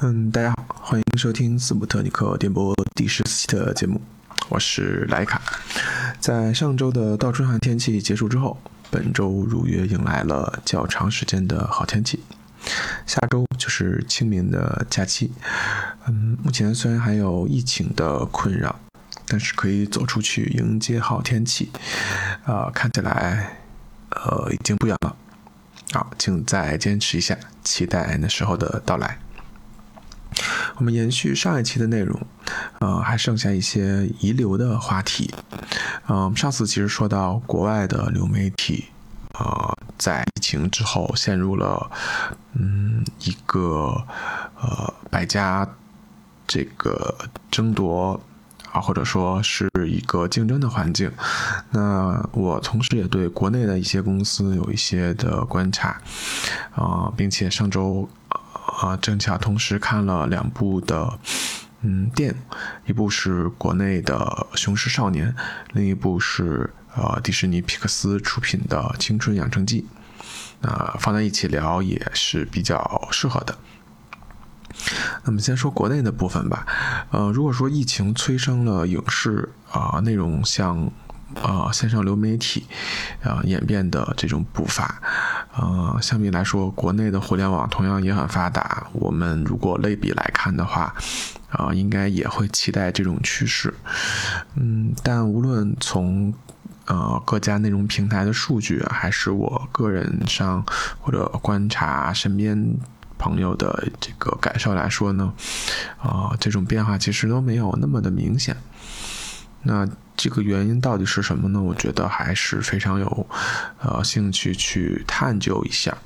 [0.00, 3.98] 嗯，大家好，欢迎收听斯普特尼克电波第十四期的节目，
[4.50, 5.40] 我是莱卡。
[6.20, 8.58] 在上周的倒春寒天气结束之后，
[8.90, 12.22] 本周如约迎来了较长时间的好天气。
[13.06, 15.32] 下周就是清明的假期。
[16.06, 18.78] 嗯，目前虽然还有疫情的困扰，
[19.26, 21.70] 但是可以走出去迎接好天气。
[22.44, 23.56] 啊，看起来
[24.10, 25.16] 呃已经不远了。
[25.92, 29.18] 好，请再坚持一下，期待那时候的到来。
[30.78, 32.20] 我们延续上一期的内容，
[32.80, 35.32] 呃，还剩下一些遗留的话题。
[36.06, 38.84] 嗯，上次其实说到国外的流媒体，
[39.38, 41.90] 呃，在疫情之后陷入了
[42.52, 44.04] 嗯一个
[44.60, 45.66] 呃百家
[46.46, 47.16] 这个
[47.50, 48.20] 争夺
[48.70, 51.10] 啊，或者说是一个竞争的环境。
[51.70, 55.98] 那我同时也对国内的一些公司有一些的观察，
[56.74, 58.06] 啊，并且上周。
[58.66, 61.18] 啊，正巧同时看了两部的，
[61.82, 62.36] 嗯，电影，
[62.86, 65.32] 一部是国内的《雄狮少年》，
[65.72, 69.82] 另一部是呃迪士尼皮克斯出品的《青春养成记》，
[70.60, 73.56] 那放在一起聊也是比较适合的。
[75.24, 76.66] 那么先说国内的部分吧，
[77.10, 80.90] 呃，如果说疫情催生了影视啊内容向
[81.42, 82.66] 啊线上流媒体
[83.22, 85.00] 啊演变的这种步伐。
[85.58, 88.86] 呃，相比来说，国内的互联网同样也很发达。
[88.92, 90.94] 我们如果类比来看的话，
[91.50, 93.72] 啊，应该也会期待这种趋势。
[94.54, 96.32] 嗯，但无论从
[96.84, 100.62] 呃各家内容平台的数据，还是我个人上
[101.00, 102.76] 或者观察身边
[103.16, 105.32] 朋友的这个感受来说呢，
[105.98, 108.54] 啊，这种变化其实都没有那么的明显。
[109.62, 111.60] 那这个原因到底是什么呢？
[111.60, 113.26] 我觉得还是非常有，
[113.80, 115.96] 呃，兴趣去探究一下。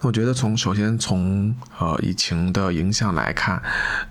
[0.00, 3.62] 那我觉得从首先从呃疫情的影响来看，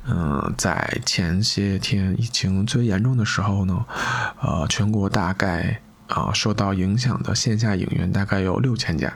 [0.08, 3.86] 嗯，在前些天疫情最严重的时候呢，
[4.42, 9.14] 呃，全国大概啊受到影响的线下影院大概有六千家，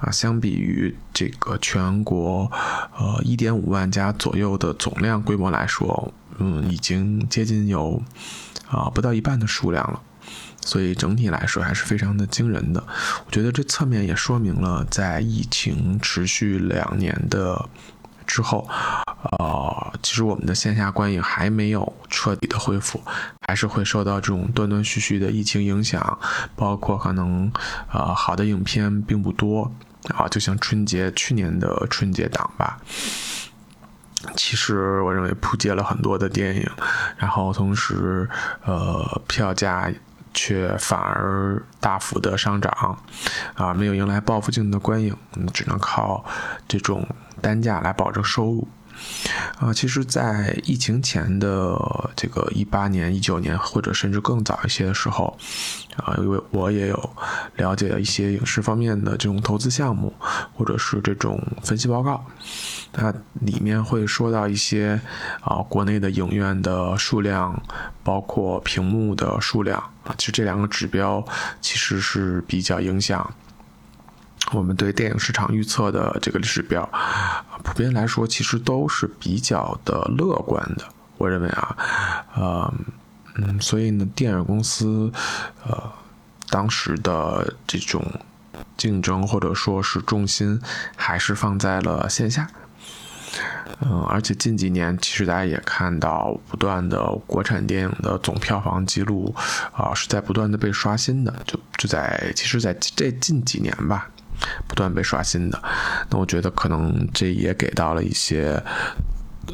[0.00, 2.50] 啊，相比于这个全国
[2.98, 6.12] 呃一点五万家左右的总量规模来说。
[6.38, 8.02] 嗯，已经接近有
[8.70, 10.00] 啊不到一半的数量了，
[10.64, 12.82] 所以整体来说还是非常的惊人的。
[13.26, 17.68] 我觉得这侧面也说明了，在疫情持续两年的
[18.26, 18.68] 之后，
[19.38, 23.00] 呃，其实我们的线下观影还没有彻底的恢复，
[23.46, 26.18] 还是会受到这种断断续续的疫情影响，
[26.54, 27.50] 包括可能
[27.90, 29.72] 呃好的影片并不多
[30.14, 32.78] 啊，就像春节去年的春节档吧。
[34.36, 36.68] 其实我认为扑街了很多的电影，
[37.16, 38.28] 然后同时，
[38.64, 39.90] 呃，票价
[40.34, 42.98] 却反而大幅的上涨，
[43.54, 45.16] 啊，没有迎来报复性的观影，
[45.52, 46.24] 只能靠
[46.66, 47.06] 这种
[47.40, 48.68] 单价来保证收入。
[49.58, 51.76] 啊，其实，在疫情前的
[52.14, 55.36] 这个一八年、一九年，或者甚至更早一些的时候，
[55.96, 57.10] 啊，因为我也有
[57.56, 60.12] 了解一些影视方面的这种投资项目，
[60.54, 62.24] 或者是这种分析报告，
[62.92, 65.00] 那里面会说到一些
[65.40, 67.60] 啊，国内的影院的数量，
[68.04, 71.24] 包括屏幕的数量啊，其实这两个指标
[71.60, 73.28] 其实是比较影响。
[74.52, 76.88] 我们对电影市场预测的这个指标，
[77.62, 80.84] 普遍来说其实都是比较的乐观的。
[81.18, 81.76] 我认为啊，
[82.34, 82.74] 呃，
[83.34, 85.12] 嗯，所以呢，电影公司，
[85.66, 85.92] 呃，
[86.48, 88.02] 当时的这种
[88.76, 90.60] 竞争或者说是重心
[90.96, 92.48] 还是放在了线下。
[93.80, 99.34] 嗯，而且近几年其实大家也看到，不断的国产电影的总票房记录
[99.72, 101.34] 啊，是在不断的被刷新的。
[101.44, 104.08] 就就在其实，在这近几年吧。
[104.66, 105.62] 不断被刷新的，
[106.10, 108.62] 那我觉得可能这也给到了一些，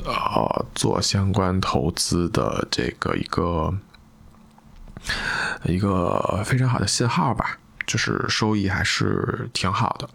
[0.04, 3.74] 呃，做相关投资的这个一个
[5.64, 10.08] 一个非常好的信号吧，就是收益还是挺好的。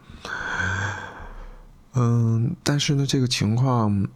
[1.93, 4.07] 嗯，但是呢，这个情况，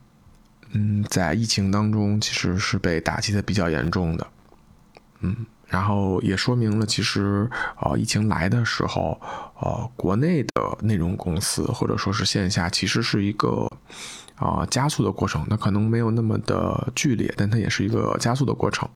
[0.72, 4.28] 嗯，在疫情当中其实是被打击的比较严重的，
[5.22, 5.46] 嗯。
[5.74, 7.50] 然后也说明了，其实，
[7.82, 9.20] 呃，疫情来的时候，
[9.60, 13.68] 呃，国内的内容公司或者说是线下，其实是一个，
[14.36, 15.44] 啊，加速的过程。
[15.50, 18.88] 那可能没有那么的剧烈，但它也是一个加速的过程。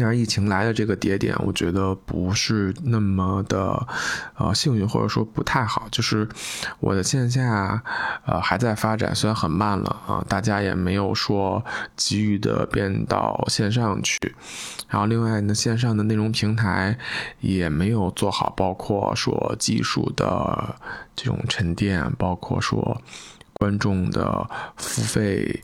[0.00, 3.86] 那疫情来的这个节点，我觉得不是那么的，
[4.36, 5.86] 呃，幸运或者说不太好。
[5.90, 6.26] 就是
[6.80, 7.82] 我的线下，
[8.24, 11.64] 呃，还在发展，虽然很慢了啊，大家也没有说
[11.96, 14.18] 急于的变到线上去。
[14.88, 16.98] 然后另外呢，线上的内容平台
[17.40, 20.74] 也没有做好，包括说技术的
[21.14, 23.00] 这种沉淀，包括说
[23.54, 25.62] 观众的付费。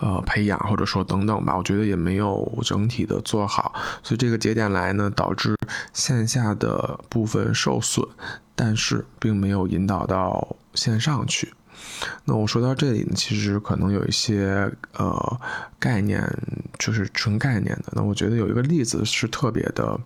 [0.00, 5.54] 呃，培养或者说等等吧，我觉得也没有整体的做好，所以这个节点来呢，导致
[5.92, 8.06] 线下的部分受损，
[8.54, 11.52] 但是并没有引导到线上去。
[12.24, 15.40] 那我说到这里呢，其实可能有一些呃
[15.78, 16.22] 概念，
[16.78, 17.92] 就是纯概念的。
[17.92, 19.98] 那我觉得有一个例子是特别的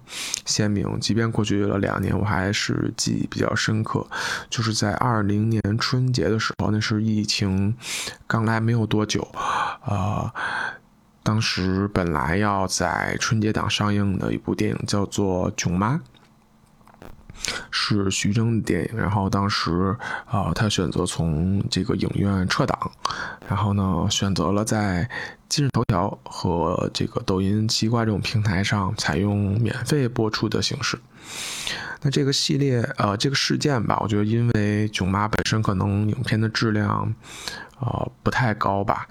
[0.44, 4.06] 鲜明，即便过去了两年，我还是记忆比较深刻。
[4.50, 7.76] 就是在二零年春节的时候，那是疫情
[8.26, 9.22] 刚来没有多久，
[9.82, 10.32] 啊，
[11.22, 15.94] 当时本来要在春节档上映的一部电影叫做《囧妈》。
[17.70, 19.96] 是徐峥的电影，然后当时
[20.26, 22.90] 啊，他选择从这个影院撤档，
[23.48, 25.08] 然后呢，选择了在
[25.48, 30.98] 今日头条和这个抖音、西瓜这种平台上采用免费播出的形式。
[32.02, 37.14] 那这个系列，呃，这个事件吧，我觉得因为囧妈本身可能影片的质量，
[37.80, 39.08] 呃，不太高吧。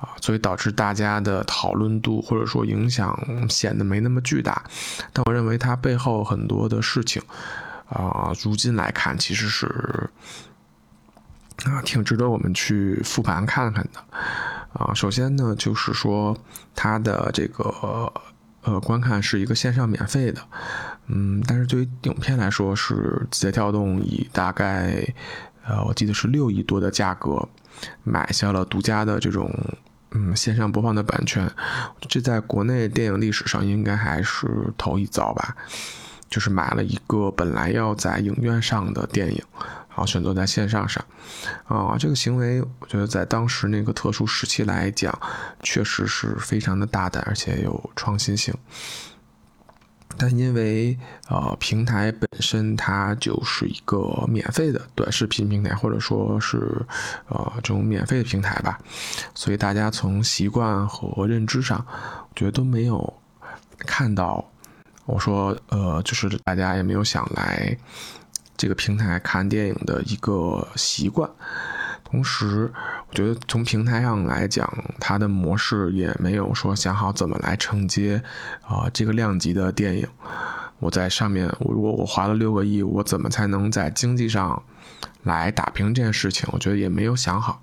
[0.00, 3.14] 啊，所以导致大家的讨论度或者说影响
[3.50, 4.64] 显得没那么巨大，
[5.12, 7.20] 但我认为它背后很多的事情，
[7.86, 10.08] 啊，如今来看其实是
[11.66, 14.02] 啊挺值得我们去复盘看看的。
[14.72, 16.34] 啊，首先呢，就是说
[16.74, 18.10] 它的这个
[18.62, 20.40] 呃观看是一个线上免费的，
[21.08, 25.06] 嗯，但是对于影片来说，是字节跳动以大概
[25.66, 27.46] 呃我记得是六亿多的价格
[28.02, 29.54] 买下了独家的这种。
[30.12, 31.50] 嗯，线上播放的版权，
[32.08, 35.56] 这在国内电影历史上应该还是头一遭吧。
[36.28, 39.42] 就是买了一个本来要在影院上的电影，
[39.88, 41.04] 然后选择在线上上。
[41.66, 45.12] 啊，这个行为我觉得在当时那个特殊时期来讲，
[45.60, 48.54] 确实是非常的大胆，而且有创新性。
[50.20, 50.98] 但因为
[51.30, 56.84] 呃平台本身它就是一个免费的短视频平台，或者说是
[57.28, 58.78] 呃这种免费的平台吧，
[59.34, 63.14] 所以大家从习惯和认知上，我觉得都没有
[63.78, 64.46] 看到。
[65.06, 67.74] 我说呃，就是大家也没有想来
[68.58, 71.28] 这个平台看电影的一个习惯。
[72.10, 72.72] 同时，
[73.08, 74.68] 我觉得从平台上来讲，
[74.98, 78.20] 它的模式也没有说想好怎么来承接
[78.66, 80.08] 啊这个量级的电影。
[80.80, 84.60] 我在上面，如果我花了六个亿，我怎么才能在经济上
[85.22, 86.48] 来打平这件事情？
[86.52, 87.62] 我觉得也没有想好。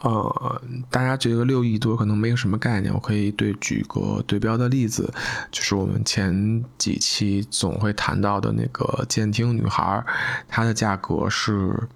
[0.00, 5.14] 呃，大家觉得六亿多可能没有什么概念，我可以对举个对标的例子，
[5.52, 10.04] 就是我们前几期总会谈到的那个《监听女孩》，
[10.48, 11.88] 它的价格是。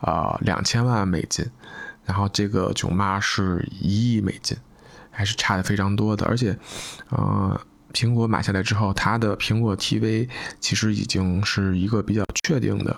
[0.00, 1.44] 啊，两千万美金，
[2.04, 4.56] 然后这个囧妈是一亿美金，
[5.10, 6.24] 还是差的非常多的。
[6.26, 6.58] 而且，
[7.10, 7.60] 呃，
[7.92, 12.96] 苹果买下来之后，它的苹果 TV 其实已经是一个比较确定的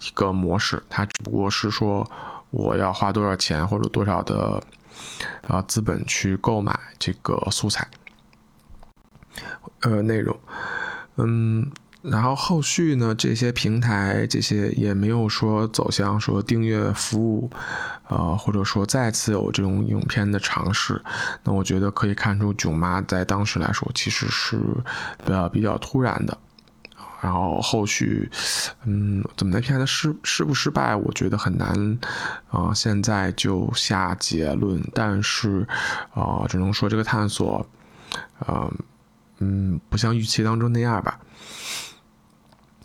[0.00, 2.10] 一个模式，它只不过是说
[2.50, 4.62] 我要花多少钱或者多少的
[5.46, 7.86] 啊资本去购买这个素材，
[9.80, 10.38] 呃，内容，
[11.16, 11.70] 嗯。
[12.10, 17.50] 然后后续呢，这些平台这些也没有说走向说订阅服务，
[18.08, 21.02] 呃，或者说再次有这种影片的尝试。
[21.44, 24.60] 那我觉得可以看出，囧妈在当时来说其实是
[25.24, 26.36] 呃比较突然的。
[27.20, 28.30] 然后后续，
[28.84, 31.98] 嗯，怎么的片子失失不失败，我觉得很难
[32.48, 34.80] 啊，现在就下结论。
[34.94, 35.66] 但是
[36.14, 37.66] 啊，只能说这个探索，
[38.46, 38.72] 呃，
[39.40, 41.18] 嗯，不像预期当中那样吧。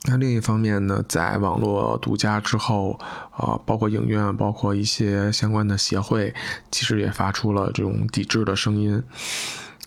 [0.06, 3.00] 那另一方面呢，在网络独家之后，
[3.32, 6.36] 啊，包括影院，包括一些相关的协会，
[6.70, 9.02] 其实也发出了这种抵制的声音，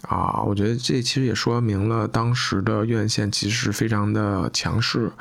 [0.09, 5.13] 啊，我觉得这其实也说明了当时的院线其实非常的强势，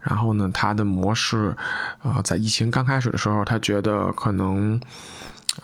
[0.00, 1.54] 然后呢，它的模式，
[2.02, 4.80] 啊，在疫情刚开始的时候，他觉得可能，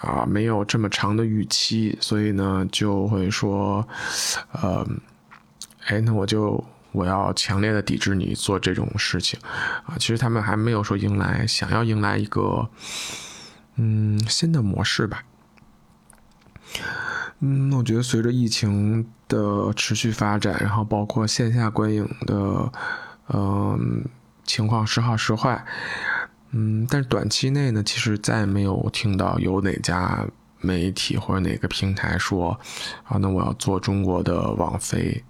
[0.01, 3.85] 啊，没有这么长的预期，所以呢，就会说，
[4.53, 4.87] 呃，
[5.87, 6.65] 哎，那我就。
[6.97, 9.39] 我要强烈的抵制你做这种事情，
[9.85, 12.71] 啊，其实他们还没有说迎来想要迎来一个，
[13.77, 15.23] 嗯，新的模式吧。
[17.41, 22.73] 嗯，我觉得随着疫情的持续发展，然后包括线下观影的，
[23.29, 24.07] 嗯，
[24.45, 25.63] 情况时好时坏，
[26.53, 30.27] 嗯，但是短期内呢，其实再也没有听到有哪家
[30.63, 32.59] 媒体或者哪个平台说，
[33.05, 35.23] 啊，那我要做中国的网飞。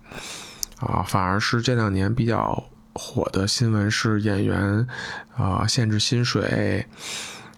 [0.87, 2.65] 啊，反而是这两年比较
[2.95, 4.87] 火的新闻是演员
[5.37, 6.87] 啊限制薪水，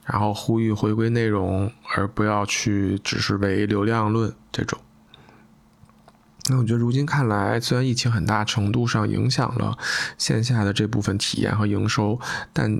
[0.04, 4.78] 然后呼吁回归内容，而不要去只是为流量论这种。
[6.50, 9.76] 那我觉得如今看来，虽然疫情很大程度上影响了
[10.16, 12.18] 线下的这部分体验和营收，
[12.52, 12.74] 但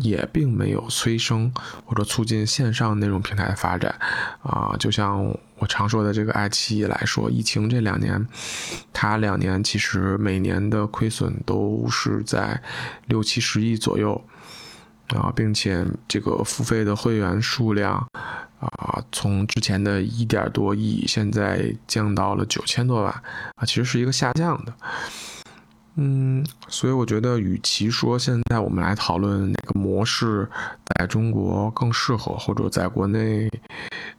[0.00, 1.52] 也并没有催生
[1.84, 3.94] 或者促进线上内容平台的发展。
[4.42, 5.22] 啊，就像
[5.58, 8.26] 我常说的这个爱奇艺来说，疫情这两年，
[8.92, 12.62] 它两年其实每年的亏损都是在
[13.06, 14.24] 六七十亿左右
[15.08, 18.06] 啊，并且这个付费的会员数量。
[18.60, 24.74] 啊，从之前的一点多亿，现在降到了九千多万，啊，其实是一个下降的。
[25.96, 30.48] 嗯，所以我觉得，与其说现在我们来讨论哪个模式
[30.84, 33.50] 在中国更适合，或者在国内，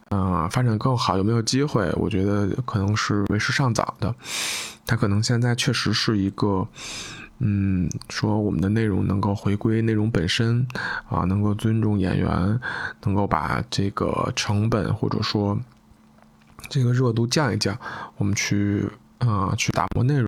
[0.10, 1.92] 呃，发展更好，有没有机会？
[1.96, 4.14] 我觉得可能是为时尚早的。
[4.86, 6.68] 它可能现在确实是一个。
[7.44, 10.64] 嗯，说我们的内容能够回归内容本身，
[11.10, 12.60] 啊，能够尊重演员，
[13.04, 15.60] 能够把这个成本或者说
[16.70, 17.76] 这个热度降一降，
[18.18, 20.28] 我们去啊去打磨内容。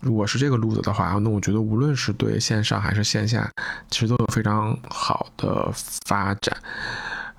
[0.00, 3.48] 如果是这个路子的话，那我觉得无论是对线上还是线下，
[3.88, 5.70] 其实都有非常好的
[6.04, 6.56] 发展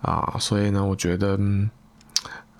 [0.01, 0.37] 啊。
[0.39, 1.35] 所以呢，我觉得。
[1.37, 1.69] 嗯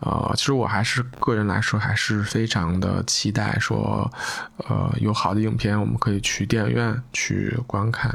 [0.06, 4.12] 呃，其实我还是个人来说，还是非常的期待说，
[4.58, 8.12] 呃，有好的影片我们可以去电影院去观看，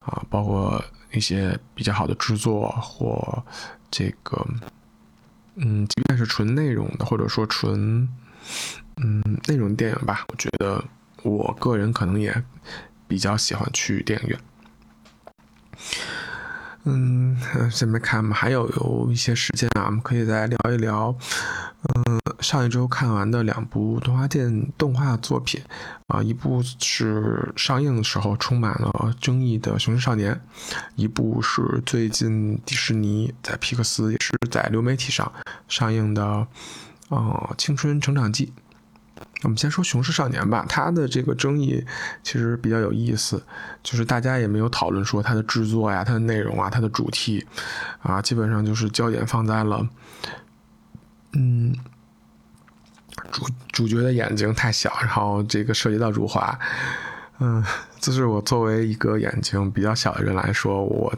[0.00, 0.82] 啊，包括
[1.12, 3.44] 一些比较好的制作或
[3.90, 4.46] 这个，
[5.56, 8.08] 嗯，即便是纯内容的，或者说纯，
[8.96, 10.82] 嗯，内容电影吧，我觉得
[11.22, 12.42] 我个人可能也
[13.06, 14.40] 比较喜欢去电影院。
[16.90, 17.36] 嗯，
[17.70, 21.14] 下面看嘛，还有有一些时间啊，我们可以再聊一聊。
[21.82, 25.60] 嗯，上一周看完的两部动画电动画作品
[26.06, 30.34] 啊，一部是上映的时候充满了争议的《雄狮少年》，
[30.96, 35.30] 一部是最近迪士尼在皮克斯也是在流媒体上
[35.68, 36.22] 上映的
[37.10, 38.46] 《呃青春成长记》。
[39.42, 41.84] 我们先说《雄狮少年》吧，它的这个争议
[42.24, 43.40] 其实比较有意思，
[43.84, 47.46] 就是大家也没有讨论说它的制作呀、它的内容啊、它的主题，
[48.02, 49.88] 啊，基本上就是焦点放在了，
[51.34, 51.72] 嗯，
[53.30, 56.58] 主主角的眼睛太小，然后这个涉及到辱华，
[57.38, 57.62] 嗯，
[58.00, 61.14] 就是我作为一个眼睛比较小的人来说，我，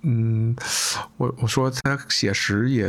[0.00, 0.56] 嗯，
[1.18, 2.86] 我我说他写实也，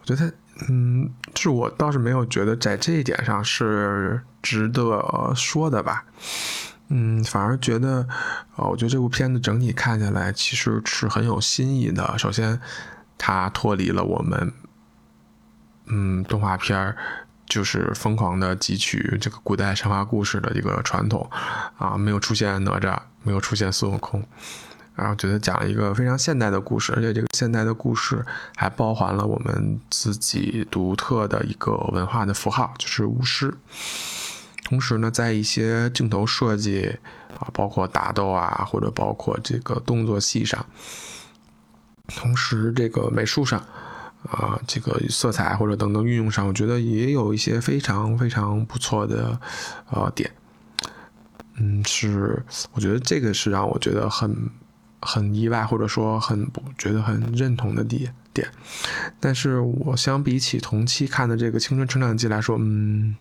[0.00, 0.32] 我觉得他。
[0.68, 6.04] 嗯，是我倒是没有觉得在这一点上是值得说的吧。
[6.88, 8.06] 嗯，反而觉得，
[8.56, 12.18] 呃，我觉得这部片子整体看下来其实是很有新意的。
[12.18, 12.60] 首先，
[13.16, 14.52] 它脱离了我们，
[15.86, 16.94] 嗯，动画片
[17.46, 21.30] 就是疯狂的汲取这个古代神话故事的一个传统，
[21.78, 24.22] 啊，没有出现哪吒，没有出现孙悟空。
[24.94, 28.24] 然后觉得讲了一个非常现代的故事，而且这个现代的故事
[28.56, 33.54] 还包含了我们自己独特的一个文化的符号，就是巫师。
[34.64, 36.98] 同时呢，在一些镜头设计
[37.38, 40.64] 啊，包括打斗啊，或者包括这个动作戏上，
[42.08, 43.58] 同时这个美术上
[44.24, 49.40] 啊，这个色彩或者等等运用上，我觉得也有一些非常非常不错的
[49.90, 50.30] 呃点。
[51.56, 54.50] 嗯，是，我觉得这个是让我觉得很。
[55.02, 58.48] 很意外，或者说很不觉得很认同的点点，
[59.20, 63.16] 但是我相比起同期看的这个《青春成长记》来说，嗯，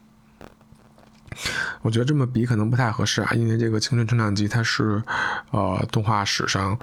[1.82, 5.02] 我觉得这么比可能不太合适啊，因为这个《青春成长记》它是，
[5.50, 6.78] 呃，动画史上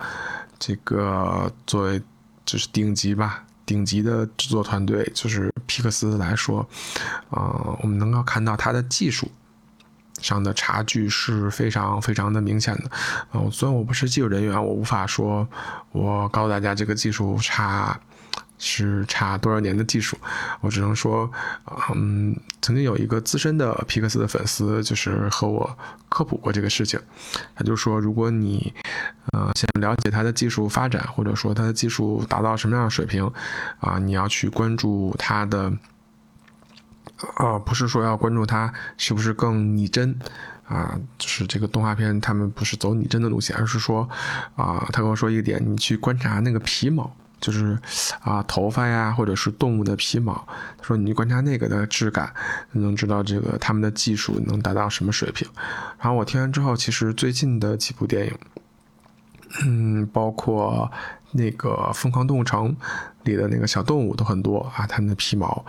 [0.59, 2.03] 这个作为
[2.45, 6.61] 就是顶级吧，顶级的制作团队，就是皮克斯来说，
[7.31, 9.31] 啊，我们能够看到它的技术。
[10.21, 12.91] 上的差距是非常非常的明显的，
[13.33, 15.47] 呃，虽然我不是技术人员，我无法说，
[15.93, 17.99] 我告诉大家这个技术差
[18.59, 20.19] 是差多少年的技术，
[20.61, 21.31] 我只能说，
[21.95, 26.99] 嗯，曾经有一个资深的皮克斯的粉丝，就是和我科普过这个事情，
[27.55, 28.73] 他就说，如果你，
[29.33, 33.31] 呃，想了解他的技术发展，或者说他的技术达到什么样的水平，
[33.79, 35.73] 啊，你要去关注他的。
[37.35, 40.17] 啊，不是说要关注它是不是更拟真，
[40.67, 44.09] 啊，就是这个动画片他们不是走拟真的路线，而是说，
[44.55, 47.11] 啊，他跟我说一个点，你去观察那个皮毛，
[47.41, 47.77] 就是
[48.21, 50.33] 啊头发呀，或者是动物的皮毛，
[50.77, 52.33] 他说你去观察那个的质感，
[52.73, 55.49] 能知道这个他们的技术能达到什么水平。
[55.99, 58.39] 然后我听完之后，其实最近的几部电影，
[59.65, 60.89] 嗯，包括。
[61.31, 62.75] 那个《疯狂动物城》
[63.29, 65.65] 里的那个小动物都很多啊，它们的皮毛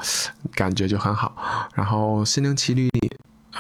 [0.54, 1.36] 感觉就很好。
[1.76, 3.12] 然后《心灵奇旅》里，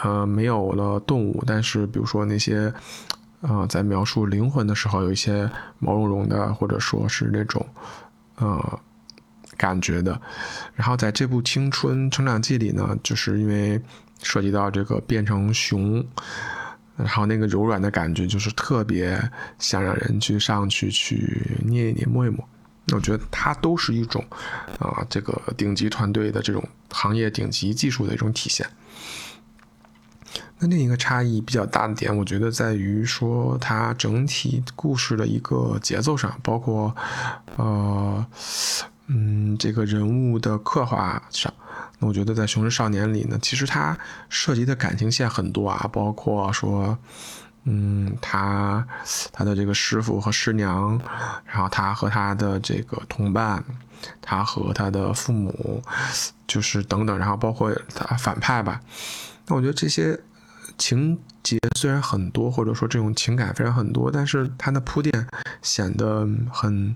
[0.01, 2.74] 呃，没有了动物，但是比如说那些，
[3.41, 7.65] 呃，在描述灵魂的时候，有一些毛茸茸的，或者说是那种，
[8.38, 8.79] 呃，
[9.58, 10.20] 感觉的。
[10.74, 13.82] 然后在这部《青春成长记》里呢，就是因为
[14.24, 16.03] 涉及到这个变成熊，
[16.96, 19.18] 然后那个柔软的感觉，就是特别
[19.58, 22.48] 想让人去上去去捏一捏、摸一摸。
[22.96, 24.24] 我觉得它都是一种
[24.79, 28.67] 啊，这个顶级团队的这种行业顶级技术的一种体现。
[30.60, 36.93] 那另一个差异比较大的点，我觉得在于说它整体故事的一个节奏上，包括
[37.55, 38.25] 呃，
[39.08, 41.51] 嗯，这个人物的刻画上。
[41.98, 43.98] 那我觉得在《雄狮少年》里呢，其实它
[44.29, 46.98] 涉及的感情线很多啊，包括说，
[47.70, 48.84] 嗯，他
[49.32, 51.00] 他的这个师傅和师娘，
[51.46, 53.64] 然后他和他的这个同伴，
[54.22, 55.84] 他和他的父母，
[56.48, 58.82] 就是等等，然后包括他反派吧。
[59.46, 60.20] 那我觉得这些。
[60.78, 65.28] 情节虽然很多，或者说这种情感非常很多，但是它的铺垫
[65.62, 66.96] 显得很，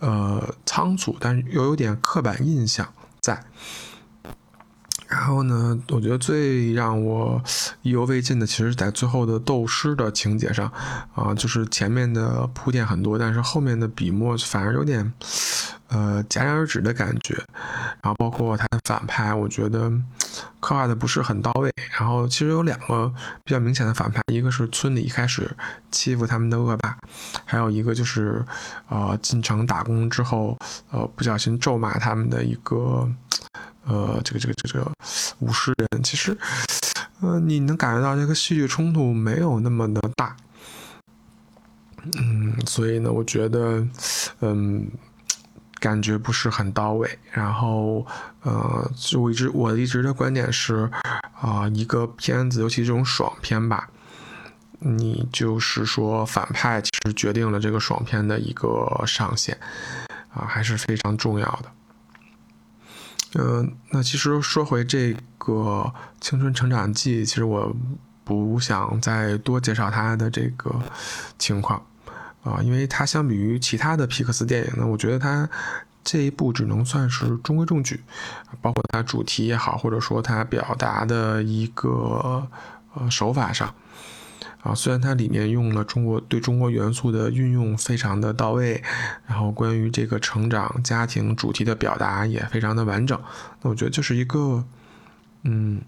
[0.00, 2.86] 呃仓促，但是又有点刻板印象
[3.22, 3.42] 在。
[5.10, 7.42] 然后呢，我觉得最让我
[7.82, 10.72] 意犹未尽的，其实在最后的斗诗的情节上，
[11.16, 15.12] 啊，就是前面的铺垫很多，但是后面的笔墨反而有点，
[15.88, 17.34] 呃，戛然而止的感觉。
[18.00, 19.90] 然后包括他的反派，我觉得
[20.60, 21.72] 刻画的不是很到位。
[21.98, 23.12] 然后其实有两个
[23.44, 25.50] 比较明显的反派，一个是村里一开始
[25.90, 26.96] 欺负他们的恶霸，
[27.44, 28.44] 还有一个就是，
[28.88, 30.56] 呃，进城打工之后，
[30.92, 33.10] 呃，不小心咒骂他们的一个。
[33.86, 34.92] 呃，这个这个这个这个
[35.40, 36.36] 武士人，其实，
[37.20, 40.36] 呃，你能感觉到这个戏剧冲突没有那么的大，
[42.18, 43.86] 嗯，所以呢，我觉得，
[44.40, 44.86] 嗯，
[45.80, 47.18] 感觉不是很到位。
[47.32, 48.06] 然后，
[48.42, 50.88] 呃，就我一直我一直的观点是，
[51.40, 53.88] 啊，一个片子，尤其这种爽片吧，
[54.78, 59.58] 你就是说反派其实决定了这个爽片的一个上限，
[60.32, 61.70] 啊，还是非常重要的。
[63.34, 65.54] 嗯，那其实说回这个
[66.20, 67.74] 《青春成长记》，其实我
[68.24, 70.74] 不想再多介绍它的这个
[71.38, 71.80] 情况
[72.42, 75.48] 啊，因为它相比于其他的皮克斯电影呢，我觉得它
[76.02, 78.02] 这一部只能算是中规中矩，
[78.60, 82.46] 包括它主题也好，或者说它表达的一个
[82.94, 83.72] 呃手法上。
[84.62, 88.82] 啊，虽然它里面用了中国对中国元素的运用非常的到位，
[89.26, 93.18] 然后关于这个成长家庭主题的表达也非常的完整，
[93.62, 94.62] 那我觉得就是一个，
[95.44, 95.80] 嗯，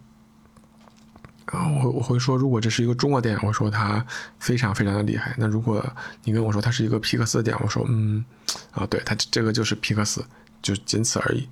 [1.45, 4.03] 啊，我我会说，如果这是一个中国电影，我说它
[4.39, 5.35] 非常非常的厉害。
[5.37, 5.85] 那如果
[6.25, 8.25] 你跟我说它是一个皮克斯电影，我说嗯，
[8.71, 10.25] 啊，对，它这个就是皮克斯，
[10.63, 11.47] 就仅此而已，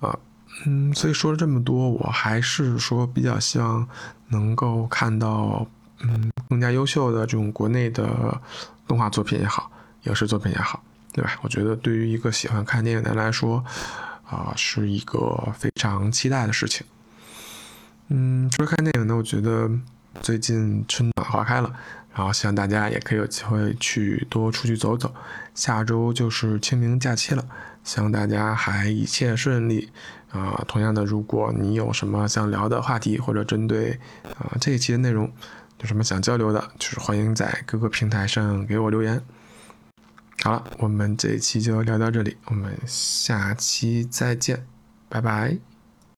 [0.00, 0.14] 啊，
[0.66, 3.88] 嗯，所以说了这么多，我还是说比较希望
[4.28, 5.66] 能够看到。
[6.00, 8.40] 嗯，更加优秀的这种国内的
[8.86, 9.70] 动画作品也好，
[10.04, 10.82] 影视作品也好，
[11.12, 11.38] 对吧？
[11.42, 13.64] 我觉得对于一个喜欢看电影的人来说，
[14.28, 16.86] 啊，是一个非常期待的事情。
[18.08, 19.70] 嗯，除了看电影呢，我觉得
[20.20, 21.72] 最近春暖花开了，
[22.14, 25.12] 然后希望大家也可以有机会去多出去走走。
[25.54, 27.44] 下周就是清明假期了，
[27.82, 29.90] 希望大家还一切顺利。
[30.30, 33.98] 啊，同样的，如果你有什么想聊的话题，或者针对
[34.38, 35.32] 啊这一期的内容，
[35.80, 39.22] 有什么想交流的，就是欢迎在各个平台上给我留言。
[40.42, 44.66] 好了，我们这一期就聊到这里，我们下期再见，
[45.08, 45.75] 拜拜。